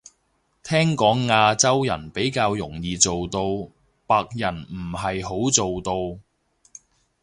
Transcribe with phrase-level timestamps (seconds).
[0.63, 3.69] 聽講亞洲人比較容易做到，
[4.07, 6.17] 白人唔係好做到